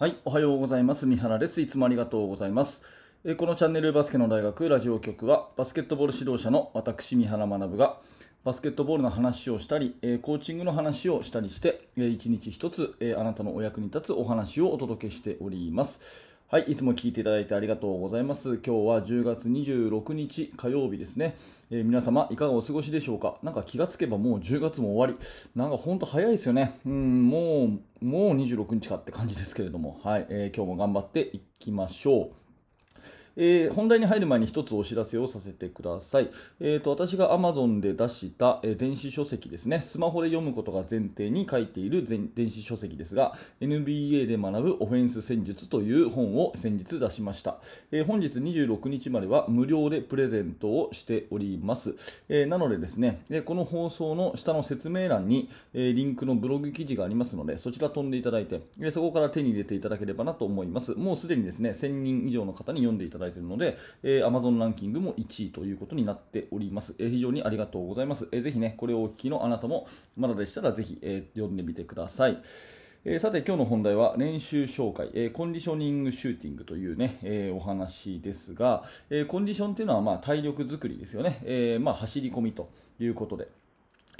[0.00, 1.06] はい、おはようございます。
[1.06, 1.60] 三原です。
[1.60, 2.82] いつもありがとうございます。
[3.24, 7.98] えこのチャンネルバスケの大学ラジオ局は、バスケットボール指導者の私、三原学が、
[8.44, 16.00] バスケットボールの話をしたり、えコーチングの話をしたりして、えー一日一つ、えあなたのお役に立つお話をお届けしております。
[16.50, 18.54] はい、いつも聞いていただいてありがとうございます。
[18.54, 21.36] 今日は10月26日火曜日ですね。
[21.70, 23.36] えー皆様いかがお過ごしでしょうか？
[23.42, 25.26] なんか気がつけばもう10月も終わり。
[25.54, 26.72] なんかほんと早いですよね。
[26.86, 27.64] うん、も
[28.00, 32.32] う、もう26日かって感じですけれども、はい、えー今日も頑張っていきましょう。
[33.40, 36.28] えー本題に入る前に一つお知らせをさせてください。
[36.58, 47.58] えー、と私が Amazon で出した、えー電子書籍ですね、スマホで読むことが前提に書いている電子書籍ですが、NBA で学ぶオフェンス戦術という本を先日出しました。
[47.92, 51.94] えー本日26日までは無料でプレゼントをしております。
[52.28, 60.94] えーなのでですね、えこの放送の下の説明欄に、えリンクのブログ記事がありますので、そちら飛んでいただいて、えそこから手に入れていただければなと思います。
[60.94, 66.94] もうすでにですね、1000人以上の方に読んでいただいていてるので、えー Amazon ランキングも1位ということになっております。
[66.98, 68.28] えー非常にありがとうございます。
[68.32, 72.38] えーぜひね、これをお聞きのあなたも、まだでしたらぜひ、えー読んでみてください。
[73.04, 83.48] えーさて今日の本題は練習紹介、えーコンディショニングシューティングというね、えーお話ですが、えーコンディションというのはまあ体力作りですよね、えーまあ、走り込みということで。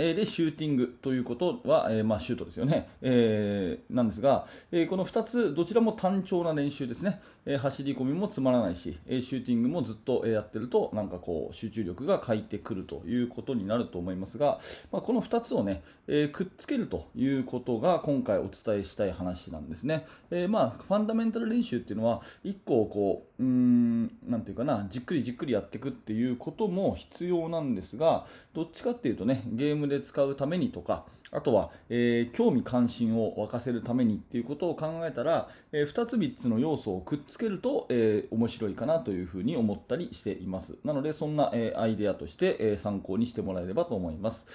[0.00, 2.88] えで、シューティングということは、えーまあ、シュートですよね。
[3.02, 7.20] えーなんですが、えこの2つ、どちらも単調な練習ですね。
[7.44, 14.60] え走り込みもつまらないし、えシューティングもずっとやってると、なんかこう、集中力が欠いてくるということになると思いますが、
[14.92, 20.06] まあ、この2つをね、えくっつけるということが、今回お伝えしたい話なんですね。
[20.30, 40.78] えまあ、ファンダメンタル練習っていうのは、1個をこう、うん、なんていうかな、じっくりじっくりやっていくっていうことも必要なんですが、どっちかっていうとね、ゲームで使うためにとか、あとは、えー興味関心を沸かせるためにっていうことを考えたら、え2つ3つの要素をくっつけると、えー面白いかなというふうに思ったりしています。
[40.84, 44.46] なので、そんな、えーアイデアとして、え参考にしてもらえればと思います。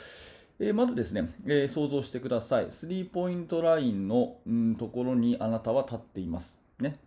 [0.60, 2.72] えまずですね、え想像してください。
[2.72, 6.60] スリーポイントラインのうんところにあなたは立っています。
[6.80, 6.98] ね。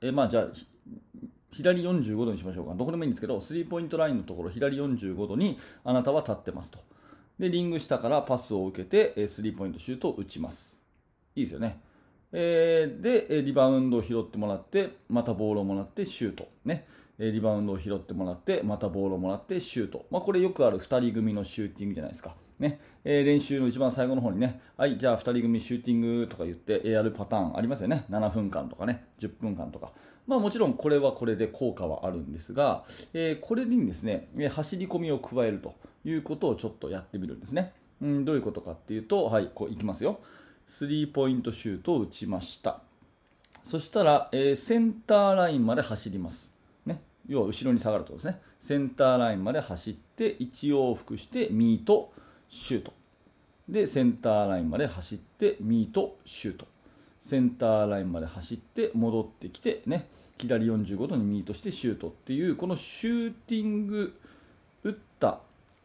[0.00, 0.46] えまあ、じゃあ、
[1.52, 2.74] 左45度にしましょうか。
[2.74, 6.78] どこでもいいんですけど、スリーポイントラインのところ、左45度にあなたは立ってますと。
[7.40, 10.78] で、リング下からパスを受けて、えスリーポイントシュートを打ちます。
[11.34, 11.80] いいですよね。
[12.32, 16.48] えーで、リバウンドを拾ってもらって、またボールをもらってシュート。
[16.66, 16.86] ね。
[17.20, 20.06] リバウンドを拾ってもらって、またボールをもらってシュート。
[20.10, 22.34] まあ、これよくある2人組のシューティングじゃないですか。
[22.60, 22.78] ね。
[23.04, 28.04] えー練習の一番最後の方にね、はい、じゃあ2人組シューティングとか言ってやるパターンありますよね。
[28.10, 29.90] 7分間とかね、10分間とか。
[30.26, 37.72] まあもちろんこれはこれで効果はあるんですが、えーこれにですね、走り込みを加えるということをちょっとやってみるんですね。
[38.00, 40.20] うん、どういうことかっていうと、はい、こういきますよ。
[40.66, 42.80] スリーポイントシュートを打ちました。
[43.62, 46.59] そしたら、えーセンターラインまで走ります。
[47.26, 48.40] 要は後ろに下がるところですね。
[48.60, 52.12] センターラインまで走って、1往復して、ミート、
[52.48, 52.92] シュート。
[53.68, 56.66] で、センターラインまで走って、ミート、シュート。
[57.20, 60.08] センターラインまで走って、戻ってきて、ね、
[60.38, 64.18] 左45度にミートしてシュートっていう、このシューティング、
[64.82, 65.40] 打った、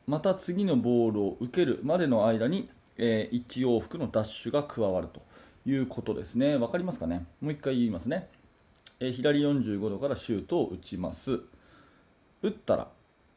[0.07, 5.21] また次のボールを受けるまでの間に、えー1往復のダッシュが加わると
[5.69, 6.55] いうことですね。
[6.55, 7.25] わかりますかね？
[7.41, 8.29] もう一回言いますね。
[8.99, 11.41] えー左45度からシュートを打ちます。
[12.41, 12.87] 打ったら、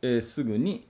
[0.02, 0.86] えーすぐに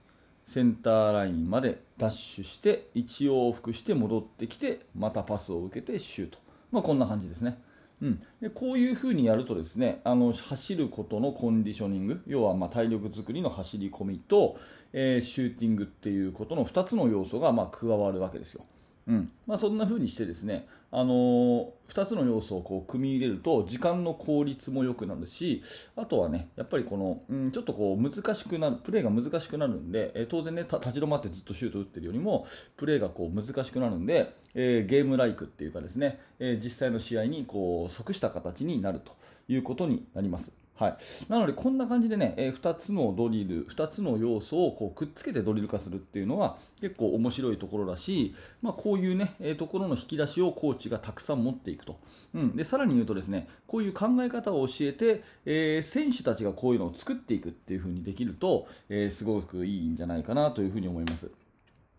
[0.49, 6.39] センターラインまでダッシュして1往復して戻ってきてまたパスを受けてシュート、
[6.71, 7.59] まあ、こんな感じですね、
[8.01, 14.57] うん、でこういうふうにやるとですねあの走ることのコンディショニング要はま体力作りの走り込みと、
[14.91, 18.65] えーシューティングっていうことの2つの要素がま加わるわけですよ。
[19.09, 25.63] うんまあ、そんな風にしてですね、あのー2つの要素をこう組み入れると時間の効率も良くなるし
[25.95, 32.45] あとはねやっぱりこの、うん、ちょっとこう難しくなるプレーが難しくなるんで、えー当然ね立ち止まってずっとシュート打ってるよりも
[32.77, 39.17] プレーがこう難しくなるんで、えーゲームライクっていうかですね、え実際の試合にこう即した形になると
[39.47, 40.55] いうことになります。
[40.79, 40.97] はい、
[41.27, 51.99] なので、こんな感じでね、え2つのドリル、2つの要素をこうくっつけてドリル化するっていうのは結構面白いところだし、まあ、こういうね、えーところの引き出しをコーチがたくさん持っていくと。
[52.33, 61.29] うん、でさらに言うとですね、こういう考え方を教えて、えー選手たちがこういうのを作っていくっていう風にできると、えすごくいいんじゃないかなというふうに思います。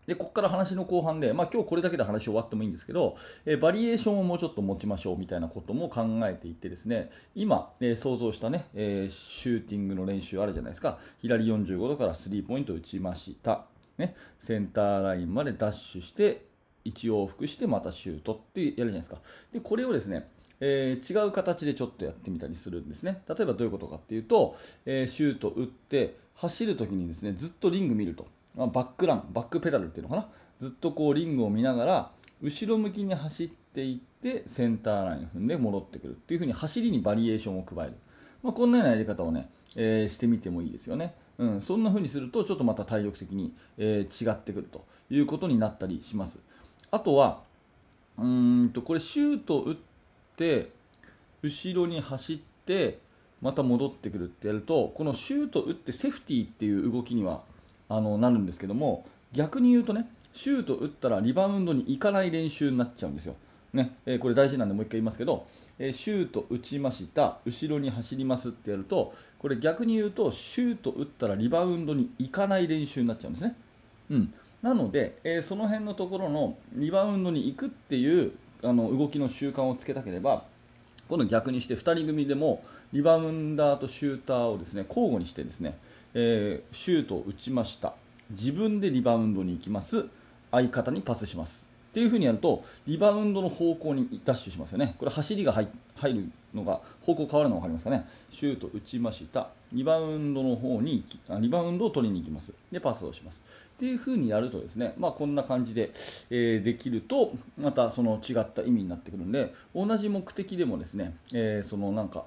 [0.07, 3.15] でここから話の後半で、まあ、今日これだけで話終わってもいいんですけど、
[3.45, 13.65] えバリエーションをもうちょっと持ちましょうみたいなことも考えていってですね今、えー想像したね、えーシューティングの練習あるじゃないですか左45度からスリーポイント打ちました、
[13.97, 16.51] ね、センターラインまでダッシュして
[16.85, 19.17] 1往復してまたシュートってやるじゃないですか。
[19.51, 20.27] で、これをですね、
[20.59, 23.21] えー、違う形でちょっとやってみたりするんですね。
[23.27, 24.55] 例えばどういうことかっていうと、
[24.85, 28.27] えー、シュート打って走るときにですね、ずっとリング見ると。
[28.55, 30.27] バックラン、バックペダルっていうのかな？
[30.59, 32.11] ずっとこうリングを見ながら、
[32.41, 37.93] 後ろ向きに走っていってセンターライン踏んで戻ってくるっていう風に走りにバリエーションを加える。
[38.43, 41.13] まあ、こんなようなやり方をね、えー、してみてもいいですよね。
[41.37, 46.41] うん、そんな風にするとちょっとまた体力的に、えー、違ってくるということになったりします。
[46.91, 47.41] あとは、
[48.17, 49.75] うんとこれシュート打っ
[50.35, 50.71] て
[51.41, 52.99] 後ろに走って
[53.41, 57.41] また戻ってくるってやるとこのシュート打ってセーフティーっていう動きには
[57.91, 63.35] あのなるんですけども逆に言うとねシュート打ったらリバウンドに行かない練習になっちゃうんですよ。
[63.73, 65.45] ねえー、これ大事なんでもう一回言いますけど、
[65.79, 73.55] えー、シュート打ちました後ろに走りますってやるとこれ逆に言うとシュート打ったらリバウンドに行かない練習になっちゃうんですね。
[74.09, 80.43] うん、なので、えー、その辺のところのリバウンドに行くっていうあの動きの習慣をつけたければ
[81.11, 82.63] 今度逆にして2人組でも
[82.93, 85.77] リバウンダーとシューターをですね交互にしてですね、
[86.13, 87.95] えー、シュートを打ちました。
[88.29, 90.05] 自分でリバウンドに行きます。
[90.51, 91.70] 相方にパスします。
[91.91, 94.95] っていう風にやるとリバウンドの方向にダッシュしますよね。
[94.97, 95.67] これ走りが入
[96.13, 98.07] るのが方向変わるの分かりますかね。
[98.31, 99.49] シュート打ちました。
[99.73, 101.03] リバウンドの方に
[101.41, 102.53] リバウンドを取りに行きます。
[102.71, 103.43] でパスをします。
[103.75, 105.91] っていう風にやるとですね、まあ、こんな感じで、
[106.29, 112.25] えー、できるとまたその違った意味になってくるんで同じ目的でもですね、えー、そのなんか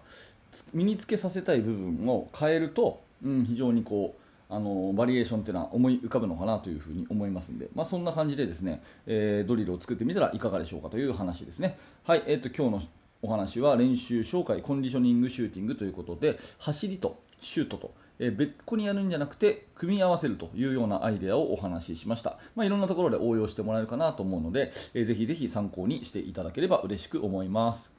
[0.72, 4.23] 身につけさせたい部分を変えると、うん、非常にこう
[4.54, 11.76] あのバリエーションっていうのは思い浮かぶのかなというふうに思いますので、まあ、そんな感じでですね、えー、ドリルを作ってみたらいかがでしょうかという話ですね。
[12.04, 12.90] はい、えー、っと今日の
[13.22, 27.93] お話は練習紹介コンディショニングシューティングということで走りとシュートと、え、別個にやるんじゃなくて組み合わせるというようなアイデアをお話ししました、まあ、いろんなところで応用してもらえるかなと思うので、えー、ぜひぜひ参考にしていただければ嬉しく思います。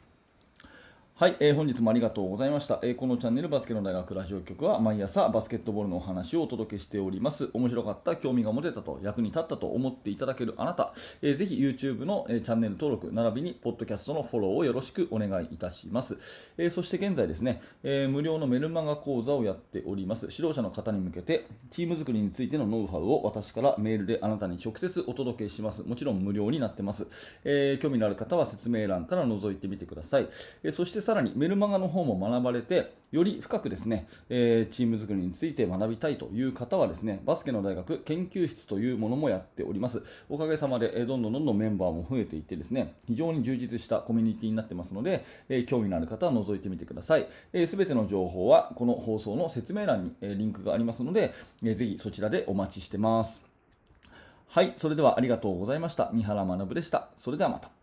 [1.18, 7.50] はい、えー、本日もありがとうございました、えー、このチャンネルバスケの大学ラジオ局は毎朝バスケットボールのお話をお届けしております。
[7.54, 16.18] 面白かった興味が持てたと役に立ったと思っていただけるあなた、えー、ぜひ YouTube の、えー、チャンネル登録並びにポッドキャストのフォローをよろしくお願いいたします、
[16.58, 20.28] えー、そして現在ですね、えー、無料のメルマガ講座をやっております。
[20.30, 25.82] 指導者の方に向けてチーム作りについてのノウハウを私からメールであなたに直接お届けします。
[25.84, 27.08] もちろん無料になってます、
[27.46, 30.28] えー、興味のある方は説明欄から覗いてみてください、
[30.62, 47.28] えー、そしてさらにメルマガの方も学ばれてより深くですね、えー、チーム作りについて学びたいという方はですねバスケの大学研究室というものもやっておりますおかげさまで、え、どんどんどんどんメンバーも増えていってですね非常に充実したコミュニティになってますので、えー、興味のある方は覗いてみてください
[47.68, 53.44] すべ、えー、ての情報はこの放送の説明欄に、え、リンクがありますので、えー、ぜひそちらでお待ちしてます
[54.48, 56.10] はい、それではありがとうございました。
[56.14, 57.10] 三原学でした。
[57.18, 57.75] それではまた。